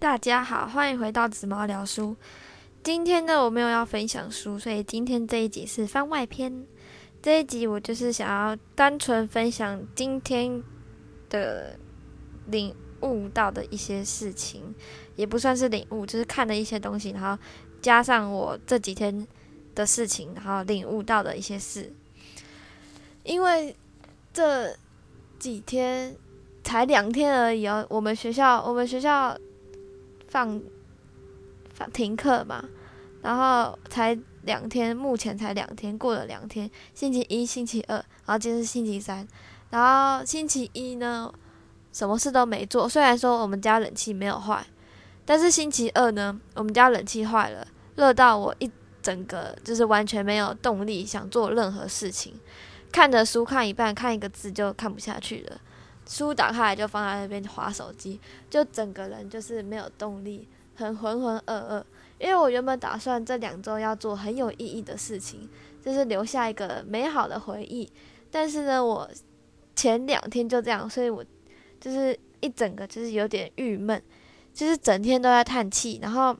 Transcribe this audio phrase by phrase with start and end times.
[0.00, 2.16] 大家好，欢迎回到紫毛聊书。
[2.82, 6.64] 今天呢，我没有要分享书，所以今天这一集是番外篇。
[7.20, 10.62] 这一集我就是想要单纯分享今天
[11.28, 11.78] 的
[12.46, 14.74] 领悟到的一些事情，
[15.16, 17.40] 也不算是领悟，就是看了一些东西，然后
[17.82, 19.28] 加上我这几天
[19.74, 21.92] 的事情，然后领悟到的一些事。
[23.22, 23.76] 因为
[24.32, 24.74] 这
[25.38, 26.16] 几天
[26.64, 29.36] 才两天而已哦，我们学校我们学校
[30.30, 30.60] 放
[31.74, 32.64] 放停课嘛，
[33.20, 39.26] 然后才两天，目前才两天，过了两天，星期一、星期二，然后今天是星期三，
[39.70, 41.30] 然后星期一呢，
[41.92, 44.64] 什么事都没做，虽然说我们家冷气没有坏，
[45.24, 47.66] 但是星期二呢，我们家冷气坏了，
[47.96, 48.70] 热到我一
[49.02, 52.34] 整个就是完全没有动力想做任何事情。
[52.92, 55.60] 看着书看一半，看一个字就看不下去了。
[56.06, 61.84] 书打开来就放在那边划手机，就整个人就是没有动力，很浑浑噩噩。
[62.18, 65.48] 因为我原本打算这两周要做很有意义的事情，
[65.84, 67.90] 就是留下一个美好的回忆。
[68.30, 69.08] 但是呢，我
[69.74, 71.24] 前两天就这样，所以我
[71.80, 74.02] 就是一整个就是有点郁闷，
[74.52, 75.98] 就是整天都在叹气。
[76.02, 76.36] 然后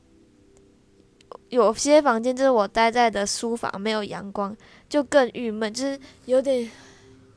[1.48, 4.56] 有些房间就是我待在的书房没有阳光。
[4.88, 6.68] 就更郁闷，就是有点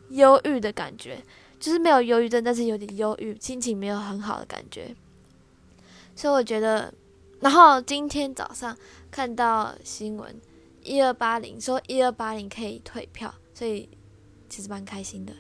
[0.09, 1.23] 忧郁的感觉，
[1.63, 4.93] 就是没有忧郁症，但是有点忧郁，心情没有很好的感觉。
[6.13, 6.93] 所以我觉得，
[7.39, 8.77] 然后今天早上
[9.09, 10.35] 看到新闻，
[10.83, 13.87] 一二八零说一二八零可以退票，所以
[14.49, 15.31] 其实蛮开心的。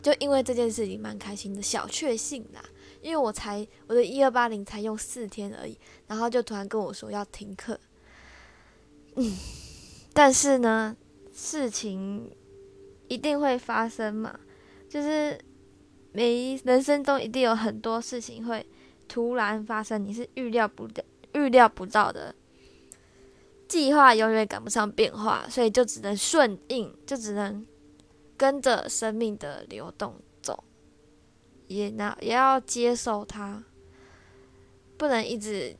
[0.00, 2.64] 就因为这件事情蛮开心的，小确幸啦。
[3.02, 7.80] 因为我才我的一二八零才用四天而已，然后就突然跟我说要停课。
[9.16, 9.36] 嗯，
[10.12, 10.96] 但是呢。
[11.38, 12.34] 事情
[13.08, 14.40] 一定会发生嘛？
[14.88, 15.38] 就是
[16.16, 18.64] 每人生中一定有很多事情会
[19.06, 22.34] 突然发生，你是预料不到、预料不到的。
[23.68, 27.66] 计划永远赶不上变化，所以就只能顺应，就只能
[28.34, 30.64] 跟着生命的流动走，
[31.66, 33.62] 也那也要接受它，
[34.96, 35.76] 不能一直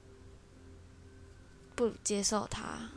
[1.75, 2.91] 不接受它，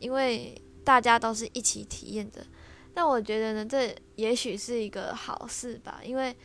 [0.00, 0.58] 因为。
[0.84, 2.44] 大家都是一起体验的，
[2.92, 6.36] 但我觉得呢，这也许是一个好事吧，因为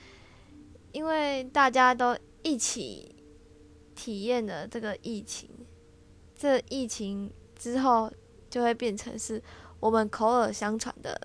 [0.92, 3.16] 因为大家都一起
[3.96, 5.50] 体验了这个疫情，
[6.36, 8.12] 这疫情之后
[8.50, 9.42] 就会变成是
[9.80, 11.20] 我们口耳相传的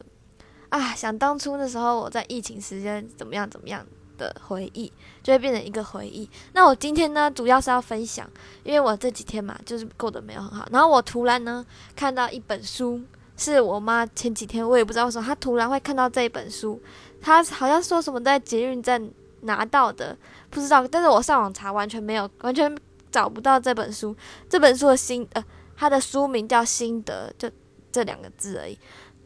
[0.68, 3.86] 啊，想当初那时候我在疫情时间怎么样怎么样。
[4.18, 6.28] 的回忆就会变成一个回忆。
[6.52, 8.30] 那我今天呢，主要是要分享，
[8.62, 10.68] 因为我这几天嘛，就是过得没有很好。
[10.70, 11.64] 然后我突然呢，
[11.96, 13.00] 看到一本书，
[13.36, 16.80] 是我妈前几天我也不知道为什么，她突然会看到这一本书，
[17.20, 19.10] 她好像说什么在捷运站
[19.42, 20.16] 拿到的，
[20.50, 20.86] 不知道。
[20.88, 22.76] 但是我上网查，完全没有，完全
[23.10, 24.16] 找不到这本书。
[24.48, 25.44] 这本书的心呃，
[25.76, 27.50] 它的书名叫《心得》，就
[27.92, 28.78] 这两个字而已。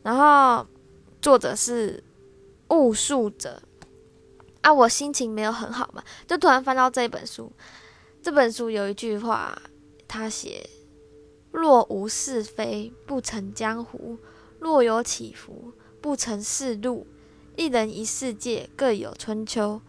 [0.03, 0.67] 然后
[1.23, 2.03] 作者是
[2.69, 3.63] 悟术者。
[4.63, 7.53] 啊，我心情没有很好嘛，就突然翻到这本书。
[8.21, 9.57] 这本书有一句话，
[10.09, 10.69] 他写
[11.53, 14.17] ：“若无是非，不成江湖；
[14.59, 17.07] 若有起伏，不成世路。
[17.55, 19.81] 一人一世界，各有春秋。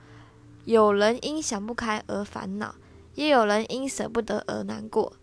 [0.68, 2.76] 有人因想不开而烦恼，
[3.16, 5.14] 也有人因舍不得而难过；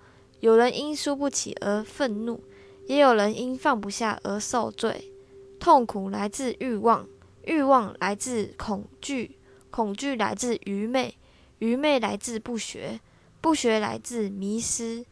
[0.40, 2.42] 有人因输不起而愤怒，
[2.86, 5.12] 也有人因放不下而受罪。
[5.60, 7.06] 痛苦来自欲望，
[7.44, 9.36] 欲望来自恐惧。”
[9.70, 11.14] 恐惧来自愚昧，
[11.58, 13.00] 愚昧来自不学，
[13.40, 15.04] 不学来自迷失。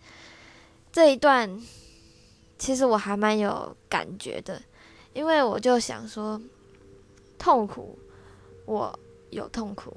[0.92, 1.60] 这一段
[2.56, 4.62] 其实我还蛮有感觉的，
[5.12, 6.40] 因为我就想说，
[7.38, 7.98] 痛苦，
[8.64, 8.98] 我
[9.30, 9.96] 有痛苦，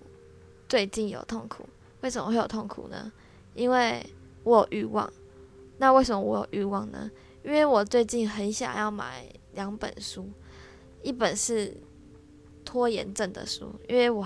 [0.68, 1.68] 最近有痛苦，
[2.02, 3.12] 为什么会有痛苦呢？
[3.54, 4.06] 因为
[4.44, 5.12] 我有欲望。
[5.78, 7.10] 那为什么我有欲望呢？
[7.44, 10.30] 因为我最近很想要买两本书，
[11.02, 11.76] 一本是
[12.64, 14.26] 拖延症的书，因为我。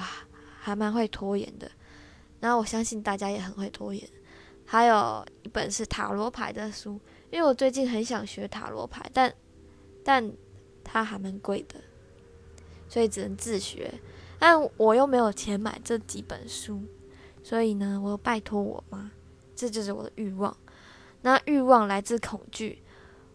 [0.61, 1.71] 还蛮会拖延的，
[2.41, 4.07] 然后我相信大家也很会拖延。
[4.65, 6.99] 还有一本是塔罗牌的书，
[7.31, 9.33] 因为我最近很想学塔罗牌，但
[10.03, 10.31] 但
[10.83, 11.79] 它还蛮贵的，
[12.89, 13.91] 所以只能自学。
[14.39, 16.81] 但我又没有钱买这几本书，
[17.43, 19.11] 所以呢，我拜托我妈，
[19.55, 20.55] 这就是我的欲望。
[21.21, 22.81] 那欲望来自恐惧。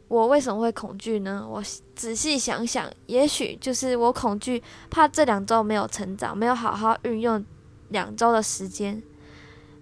[0.07, 1.47] 我为什么会恐惧呢？
[1.49, 1.63] 我
[1.97, 7.45] 仔细想想，也许就是我恐惧，怕这两周没有成长，没有好好运用
[7.89, 9.03] 两周的时间。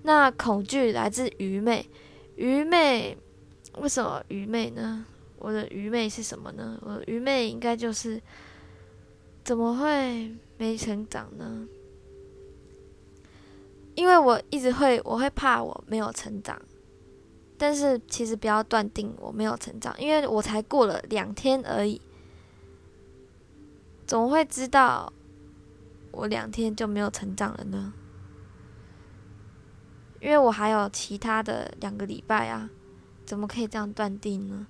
[0.03, 1.89] 那恐惧来自愚昧，
[2.37, 3.19] 愚昧
[3.79, 5.05] 为什么愚昧呢？
[5.39, 6.79] 我的愚昧是什么呢？
[6.83, 8.21] 我愚昧应该就是
[9.45, 11.67] 怎么会没成长呢？
[13.95, 16.61] 因为我一直会，我会怕我没有成长。
[17.59, 22.01] 但是其实不要断定我没有成长，因为我才过了两天而已，
[24.07, 25.13] 怎么会知道
[26.11, 27.93] 我两天就没有成长了呢？
[30.21, 32.71] 因为我还有其他的两个礼拜啊，
[33.25, 34.67] 怎么可以这样断定呢？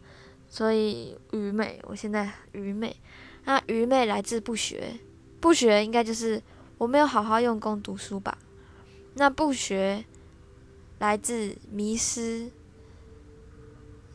[0.48, 2.96] 所以愚昧，我现在愚昧。
[3.44, 4.98] 那愚昧来自不学，
[5.40, 6.42] 不学应该就是
[6.78, 8.38] 我没有好好用功读书吧？
[9.14, 10.04] 那不学
[10.98, 12.50] 来自迷失。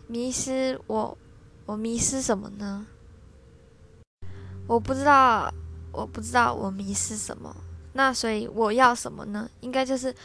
[0.07, 1.17] 迷失我，
[1.65, 2.87] 我迷失什么呢？
[4.65, 5.53] 我不知道，
[5.91, 7.55] 我不知道我迷失什么。
[7.93, 9.49] 那所以我要什么呢？
[9.59, 10.15] 应该就是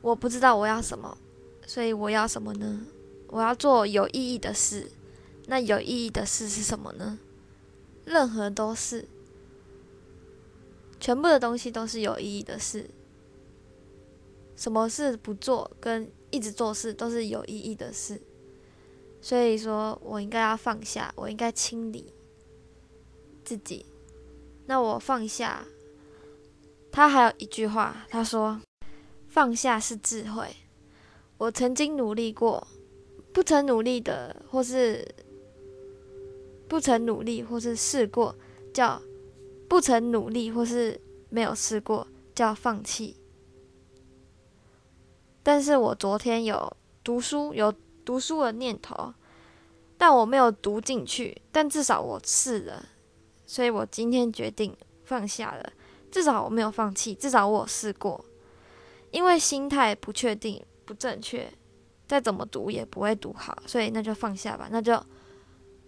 [0.00, 1.18] 我不知道我要什么，
[1.66, 2.80] 所以我要什么呢？
[3.28, 4.90] 我要做有意义的事。
[5.46, 7.18] 那有意义的事是什么呢？
[8.08, 9.06] 任何都是，
[10.98, 12.88] 全部的东西都是有意义的事。
[14.56, 18.20] 什么事不做跟一直做事都是有意义的事。
[19.20, 22.14] 所以说我应该要放下，我应该清理
[23.44, 23.84] 自己。
[24.66, 25.66] 那我放下，
[26.90, 28.60] 他还有一句话，他说
[29.28, 30.48] ：“放下是智慧。”
[31.36, 32.66] 我曾经努力过，
[33.32, 35.06] 不曾努力的，或是
[36.68, 38.34] 不曾努力，或是试过，
[38.72, 39.00] 叫
[39.68, 41.00] 不曾努力，或是
[41.30, 43.16] 没有试过，叫放弃。
[45.42, 47.74] 但是我昨天有读书，有。
[48.08, 49.12] 读书的念头，
[49.98, 51.42] 但我没有读进去。
[51.52, 52.82] 但至少我试了，
[53.44, 54.74] 所以我今天决定
[55.04, 55.70] 放下了。
[56.10, 58.24] 至少我没有放弃，至少我试过。
[59.10, 61.52] 因为心态不确定、不正确，
[62.06, 64.68] 再怎么读也不会读好，所以那就放下吧。
[64.70, 64.98] 那就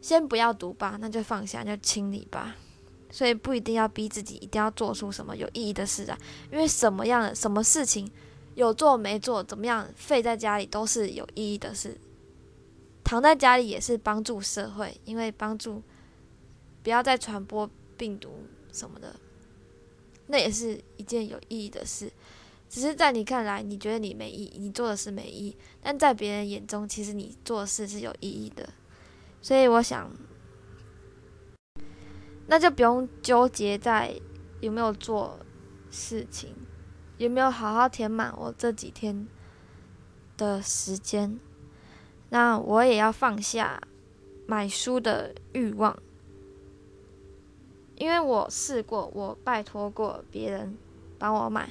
[0.00, 2.56] 先不要读吧，那就放下，就清理吧。
[3.10, 6.16] 所以不一定要逼自己一定要做出什么有意义的事啊，
[6.52, 8.08] 因为什么样的什么事情
[8.54, 11.98] 有做没做，怎么样废在家里都是有意义的事。
[13.02, 15.82] 躺在家里也是帮助社会，因为帮助
[16.84, 18.30] 不要再传播病毒
[18.72, 19.16] 什么的，
[20.28, 22.12] 那也是一件有意义的事。
[22.68, 28.68] 只是在你看来，你觉得你没意义，你做的事没意义，但在别人眼中，其实你做的事是有意义的。
[29.42, 30.10] 所以我想，
[32.46, 34.20] 那就不用纠结在
[34.60, 35.38] 有没有做
[35.90, 36.54] 事情，
[37.16, 39.26] 有没有好好填满我这几天
[40.36, 41.38] 的时间。
[42.28, 43.80] 那我也要放下
[44.46, 45.96] 买书的欲望，
[47.96, 50.76] 因为我试过，我拜托过别人
[51.18, 51.70] 帮我买，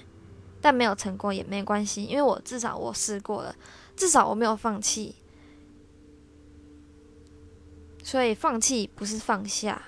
[0.60, 3.56] 但没有成功也没关系，因为我至少我试过了，
[3.96, 5.16] 至少我没有放弃。
[8.10, 9.84] 所以放弃不是放下，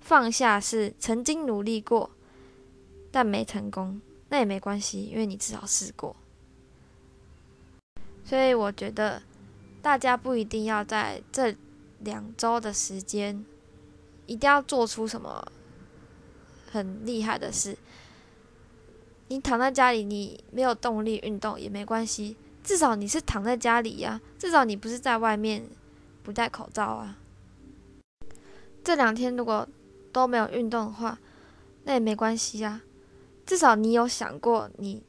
[0.00, 2.10] 放下是曾经努力过，
[3.12, 4.00] 但没成功，
[4.30, 6.16] 那也没关系，因为你至少试过。
[8.24, 9.22] 所以我觉得。
[9.80, 11.54] 大家不一定要在这
[12.00, 13.44] 两周的时间，
[14.26, 15.46] 一定要做出什么
[16.72, 17.78] 很厉害的事。
[19.28, 25.64] 你躺在家里，你没有动力运动也没关系，至少你是躺在家里呀，至少你不是在外面
[26.24, 27.16] 不戴口罩啊。
[28.86, 29.68] 这两天如果
[30.12, 31.18] 都没有运动的话，
[31.82, 32.82] 那也没关系呀，
[33.44, 35.02] 至少你有想过你。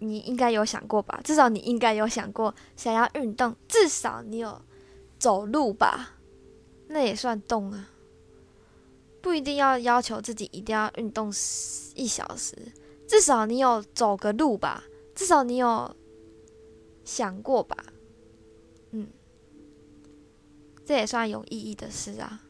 [0.00, 1.18] 你应该有想过吧？
[1.24, 4.60] 至少你应该有想过想要运动，至少你有
[5.18, 6.16] 走路吧？
[6.88, 7.88] 那也算动啊。
[9.22, 11.28] 不一定要要求自己一定要运动
[11.94, 12.54] 一小时，
[13.08, 14.84] 至少你有走个路吧？
[15.14, 15.96] 至少你有
[17.02, 17.74] 想过吧？
[18.90, 19.08] 嗯，
[20.84, 22.42] 这也算有意义的事啊。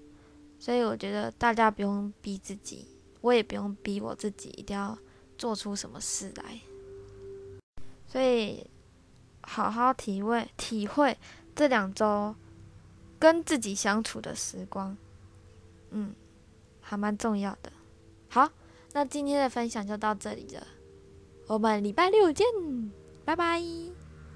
[0.65, 2.87] 所以我觉得大家不用逼自己，
[3.21, 4.97] 我也不用逼我自己一定要
[5.37, 6.59] 做出什么事来。
[8.07, 8.67] 所以，
[9.43, 11.19] 好好体会体会
[11.55, 12.35] 这两周
[13.19, 14.97] 跟自己相处的时光，
[15.91, 16.15] 嗯，
[16.81, 17.71] 还蛮重要的。
[18.31, 18.51] 好，
[18.95, 20.67] 那今天的分享就到这里了，
[21.47, 22.47] 我们礼拜六见，
[23.23, 23.61] 拜拜。